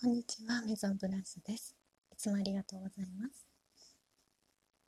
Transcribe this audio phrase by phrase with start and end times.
[0.00, 1.74] こんにちは、メゾンブラスです。
[2.12, 3.26] いつもありがとうございま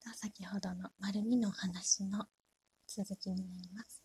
[0.04, 0.16] す。
[0.16, 2.26] 先ほどの丸2の話の
[2.86, 4.04] 続きになります。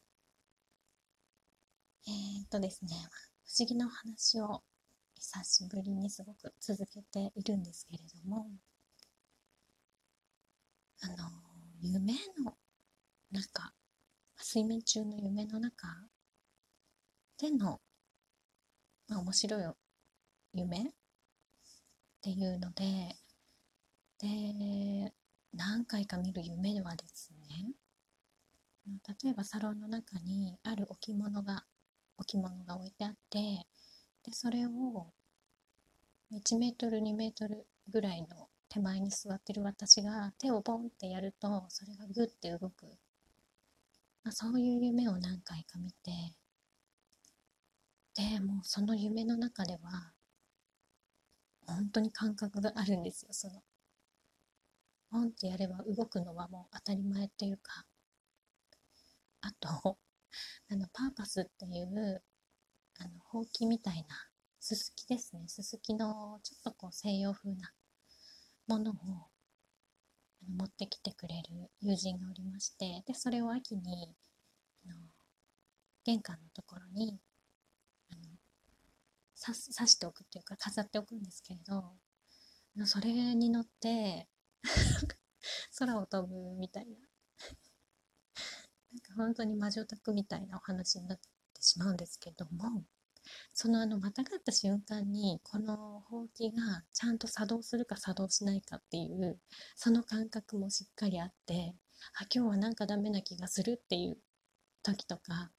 [2.08, 2.96] えー、っとですね、
[3.44, 4.64] 不思議なお話を
[5.14, 8.48] 久しぶりにすごく続けているんですけれども、
[11.02, 11.16] あの、
[11.82, 12.14] 夢
[12.44, 12.58] の
[13.32, 13.72] 中、
[14.44, 15.88] 睡眠中の夢の中
[17.38, 17.80] での、
[19.08, 19.85] まあ、面白い
[20.56, 20.84] 夢っ
[22.22, 23.16] ていうので
[24.20, 25.14] で
[25.54, 27.74] 何回か見る夢はですね
[29.24, 31.66] 例えばサロンの中にある置物が
[32.18, 33.68] 置物が置いてあって
[34.24, 35.08] でそれを
[36.32, 42.86] 1メートル2メートルぐらいの手前に座ってる私が手をボンってやるとそれがグッて動く、
[44.24, 46.12] まあ、そういう夢を何回か見て
[48.16, 50.15] でもうその夢の中では
[51.68, 53.30] 本当に感覚があるんですよ。
[53.32, 53.64] その
[55.10, 57.86] ポンってやれば動くのはもう当たり前っていうか。
[59.42, 59.98] あと
[60.70, 62.24] あのパーパスっていう
[62.98, 64.30] あのほうきみたいな
[64.60, 65.48] すすきですね。
[65.48, 67.72] すすきのちょっとこう西洋風な
[68.68, 68.96] ものを
[70.48, 73.04] 持ってきてくれる友人がおりまして。
[73.06, 74.16] でそれを秋に
[74.86, 75.08] あの
[76.04, 77.20] 玄関のところに
[79.54, 81.94] 刺しておくっていうか飾っておくんですけれど
[82.86, 84.28] それに乗って
[85.80, 86.98] 空を飛ぶみたいな。
[88.92, 92.86] なんか本当に魔女宅みたいなお話になってしまうんですけども
[93.54, 99.40] そのあのまたがった瞬間にこのほうきがちゃんと作動するか作動しないかっていう
[99.76, 101.76] その感覚もしっかりあって
[102.22, 104.18] あ今日はなんかダメな気がするっていう
[104.84, 105.52] 時とか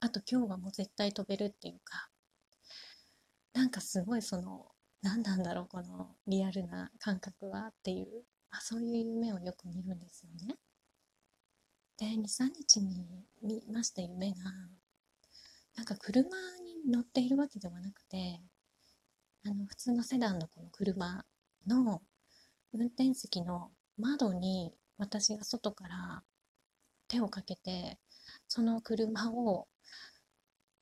[0.00, 2.08] あと今日はもう絶対飛べるっていうか
[3.54, 4.66] なんかすごいその
[5.00, 10.56] 何なんだろうこのリアルな感覚はっていうあそういう夢をよく見るんですよね。
[11.96, 14.36] で23日に見ました夢が
[15.76, 16.22] なんか車
[16.64, 18.40] に乗っているわけではなくて
[19.44, 21.24] あの普通のセダンのこの車
[21.66, 22.02] の
[22.72, 26.22] 運転席の窓に私が外から
[27.06, 27.98] 手をかけて
[28.48, 29.68] その車を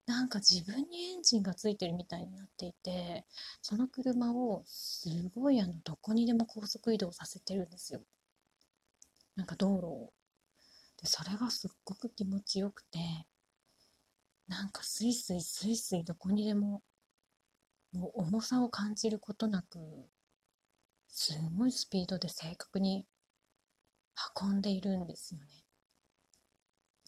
[0.07, 3.25] なんか自分にエンジンがついてるみたいになっていて
[3.63, 8.01] その車をすごいあのどこにでも高速移動させてるんですよ。
[9.37, 10.13] なんか道路を。
[11.01, 12.99] でそれがすっごく気持ちよくて
[14.49, 16.83] なんかスイスイスイスイどこにでも
[17.93, 19.79] もう重さを感じることなく
[21.09, 23.07] すごいスピードで正確に
[24.41, 25.47] 運んでいるんですよね。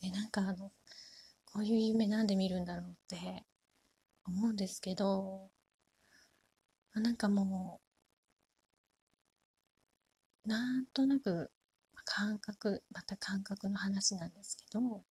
[0.02, 0.72] でなんかあの
[1.54, 3.44] こういう夢なんで見るんだろうって
[4.26, 5.48] 思うんですけど
[6.94, 7.80] なんかも
[10.44, 11.52] うなんとなく
[12.04, 15.04] 感覚また感覚の話なんですけど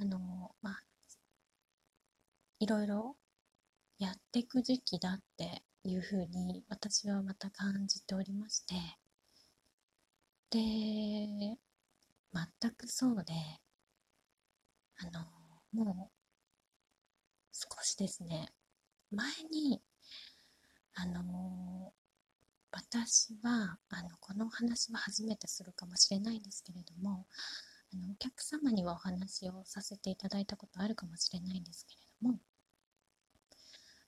[0.00, 0.18] あの
[0.62, 0.82] まあ
[2.58, 3.16] いろいろ
[4.00, 8.74] やっていく時期だっていうふうに私はまた感じておりまして
[10.50, 10.58] で
[12.32, 13.32] 全くそうで
[14.98, 15.20] あの、
[15.72, 16.14] もう、
[17.52, 18.52] 少しですね、
[19.10, 19.82] 前に、
[20.94, 21.92] あの、
[22.72, 27.26] 私は、あの、このお話は初めてするかもしれないんですけれども、
[27.92, 32.40] あの、お客様にはお話をさせていただいたことあるかもしれないんですけれども、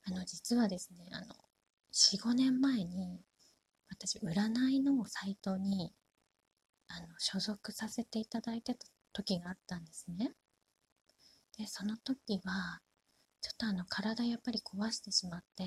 [0.05, 1.27] あの、実はですね、あの、
[1.91, 3.21] 4、5年前に、
[3.89, 5.93] 私、占いのサイトに、
[6.87, 10.33] あの、所属させていただいてた時があったんですね。
[11.57, 12.81] でその時は
[13.41, 15.65] ちょっとあの体やっぱり壊してしまって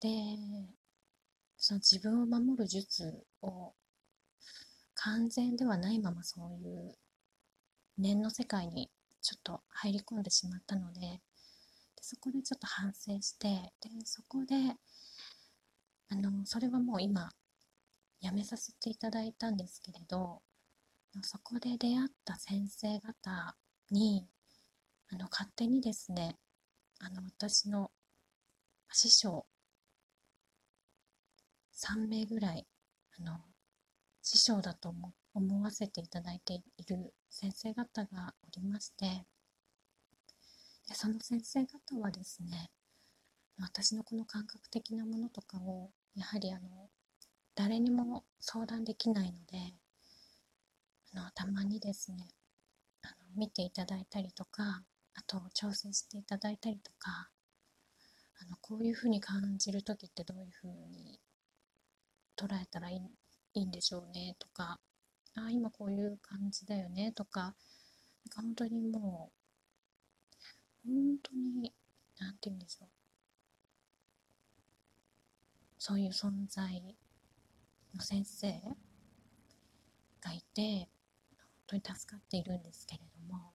[0.00, 0.08] で
[1.56, 3.72] その自分を守る術を
[4.94, 6.94] 完全ではないままそういう
[7.98, 8.90] 念の世界に
[9.22, 11.20] ちょっと入り込んでしまったのでで
[12.02, 13.48] そこでちょっと反省して
[13.80, 14.54] でそこで
[16.10, 17.30] あのそれはもう今
[18.20, 20.42] やめさせていただいたんですけれど
[21.22, 23.56] そこで出会った先生方
[23.90, 24.26] に
[25.14, 26.36] あの勝手にですね
[26.98, 27.92] あの私の
[28.92, 29.46] 師匠
[31.72, 32.66] 3名ぐらい
[33.20, 33.38] あの
[34.22, 34.92] 師匠だと
[35.32, 39.24] 思わせていただいている先生方がおりまして
[40.88, 42.70] でその先生方はですね
[43.60, 46.88] 私のこの感覚的なものとかをやはりあの
[47.54, 49.74] 誰にも相談できないので
[51.14, 52.26] あのたまにですね
[53.04, 54.82] あの見ていただいたりとか
[55.14, 57.28] あと挑戦していただいたりとか
[58.40, 61.20] あのこういうふうに感じる時ってどういうふうに
[62.36, 63.00] 捉えたらいい
[63.54, 64.80] いいんでしょうねとか
[65.36, 67.52] あ今こういう感じだよねとかなん
[68.30, 69.30] か本当にも
[70.84, 71.72] う本当に
[72.18, 72.88] 何て言うんでしょう。
[75.78, 76.82] そういう存在
[77.94, 78.52] の先生
[80.20, 80.88] がいて
[81.36, 83.53] 本当に助かっているんですけれども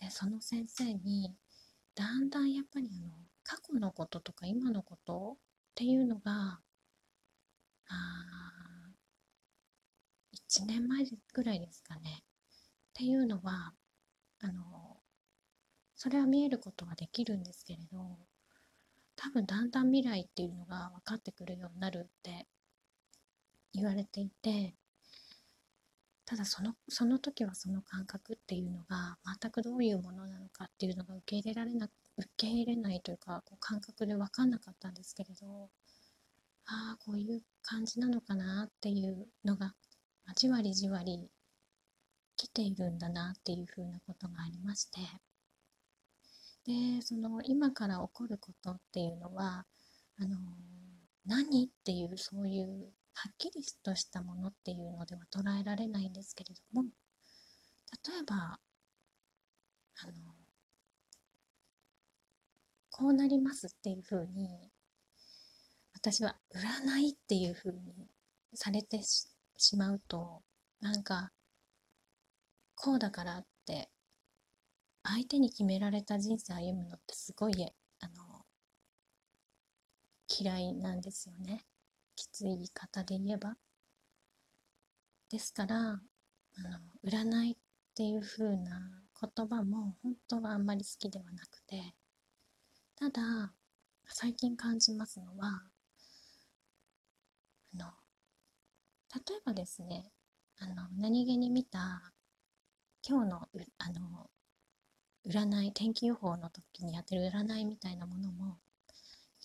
[0.00, 1.34] でその先生に
[1.94, 3.12] だんだんやっぱりあの
[3.44, 5.36] 過去のこととか今のことっ
[5.74, 6.60] ていうのが
[7.88, 8.40] あ
[10.50, 12.22] 1年前ぐらいですかね。
[12.22, 13.72] っていうのは
[14.40, 14.96] あの
[15.94, 18.18] それは見えることはできるんですけれど
[19.16, 22.46] 多分だんだん未来っていうのが分かってくるようになるって
[23.72, 24.74] 言われていて
[26.30, 31.88] ただそのその時はその感覚っていうのが全くどういうものなのかっていうのが受け入れられな
[32.18, 35.68] 受け入れないというかこう感覚で分かんなかったんですけれど
[36.66, 39.74] ああこういう感じなのかなっていうのが
[40.36, 41.28] じわりじわり
[42.36, 45.00] 来ているんだなっていうふうなことがありまして。
[46.64, 49.64] でその今から起こることっていうのは
[50.20, 50.36] あの
[51.26, 56.88] 何っていうそういうはっきりとしたものっていうのでは捉えられないんですけれども
[58.06, 58.58] 例えば
[60.02, 60.12] あの
[62.90, 64.70] こうなりますっていうふうに
[65.94, 68.08] 私は占いっていうふうに
[68.54, 70.42] されてしまうと
[70.80, 71.30] なんか
[72.74, 73.90] こうだからって
[75.02, 77.54] 相手に決められた人生歩むのってすごい
[78.00, 78.44] あの
[80.28, 81.64] 嫌いなんですよね。
[82.40, 83.56] つ言い方で言えば。
[85.28, 86.00] ですからあ
[86.58, 87.56] の占いっ
[87.94, 88.80] ていう風な
[89.20, 91.94] 言葉も本当はあんまり好きではなくて
[92.96, 93.52] ただ
[94.06, 95.62] 最近感じますのは
[97.74, 97.86] あの
[99.14, 100.10] 例えばですね
[100.58, 102.12] あの何気に見た
[103.06, 103.48] 今日の
[103.78, 104.30] あの
[105.28, 108.58] 占い天気予報の時にやってる占いみたいなものも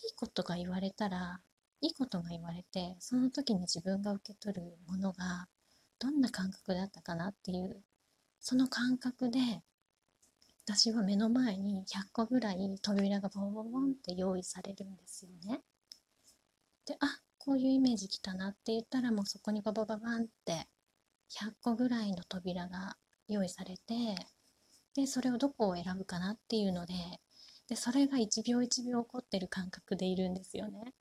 [0.03, 1.41] いいことが言われたら
[1.85, 5.47] いいことが言われてその時に自分が受け取るものが
[5.99, 7.83] どんな感覚だったかなっていう
[8.39, 9.61] その感覚で
[10.65, 15.61] 私は目の前に100個ぐらい扉がボンボンボンって用意されるんですよね。
[16.87, 20.67] であこういうイメージきたなって言ったらもうそこにババババンって
[21.39, 22.97] 100個ぐらいの扉が
[23.27, 24.15] 用意されて
[24.95, 26.95] でそれをどこを選ぶかなっていうので
[27.67, 30.95] でそれが1秒1秒起こってる感覚でいるんですよね。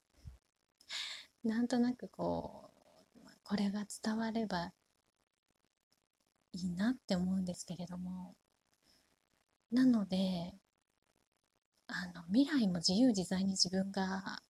[1.45, 2.71] なんとなくこ
[3.17, 4.73] うこれが伝われば
[6.53, 8.35] いいなって思うんですけれども
[9.71, 10.55] なので
[11.87, 14.41] あの未来も自由自在に自分が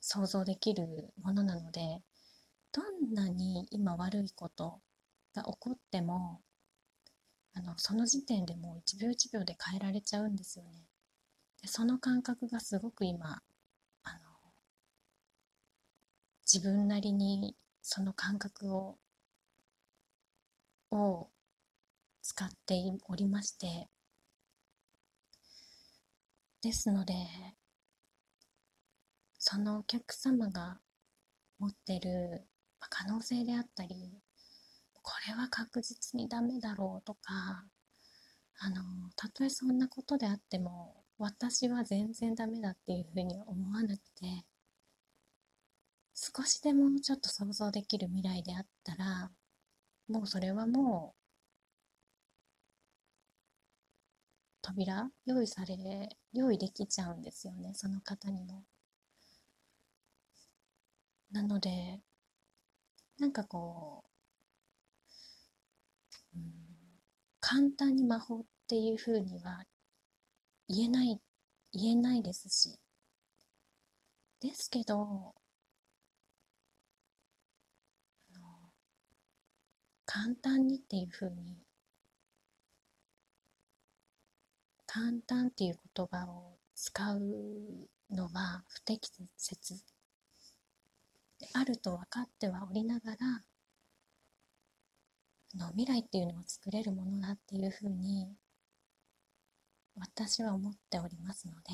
[0.00, 2.02] 想像できるものなので
[2.72, 4.80] どんなに今悪いこと
[5.34, 6.40] が起こっても
[7.54, 10.86] あのその時点でもう1秒1秒で変えられちゃうんですよね。
[11.60, 13.42] でその感覚がすごく今
[14.04, 14.18] あの
[16.52, 18.98] 自分なりにその感覚を
[20.90, 21.30] を
[22.20, 22.74] 使って
[23.08, 23.88] おりまして。
[26.60, 27.14] ですので
[29.36, 30.78] そのお客様が
[31.58, 32.46] 持ってる
[32.78, 34.22] 可能性であったり
[35.02, 37.64] これは確実にダメだろうとか
[38.60, 38.76] あの
[39.16, 44.44] たとえそんなことであっても私は全然ダメだっていうふうに思わなくて
[46.22, 49.30] 少しでもちょっと想像できる未来であったら
[50.08, 51.22] もうそれはもう
[54.62, 55.76] 扉用意され
[56.32, 58.64] 用意できちゃうんですよねその方にも。
[61.32, 62.00] なので
[63.18, 64.04] なんかこ
[66.34, 66.44] う、うん、
[67.40, 69.64] 簡単に魔法っていうふうには
[70.68, 71.20] 言えない
[71.72, 72.78] 言えないですし
[74.40, 75.34] ですけど
[78.34, 78.72] あの
[80.14, 81.56] 簡単にっていうふうに
[84.84, 87.18] 簡単っていう言葉を使う
[88.10, 89.74] のは不適切
[91.40, 93.16] であると分かってはおりながら
[95.58, 98.28] の未来っていうのを作れるものだっていうふうに
[99.98, 101.72] 私は思っておりますので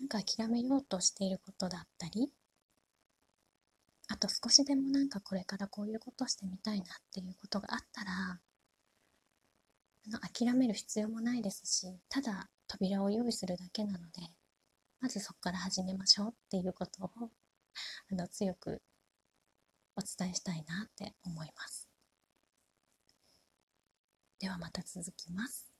[0.00, 2.30] なんか諦めようとしていることだったり
[4.12, 8.40] あと少しでもなんかこれからこういうことしてみたいなっていうことがあったらあ
[10.10, 14.22] の諦める必要もないですしただ扉を用意するだけなので
[15.00, 17.10] まずそこから始めましょうっていうことを
[18.10, 18.82] あの強く
[19.96, 21.88] お伝えしたいなって思います
[24.40, 25.70] ではまた続きます。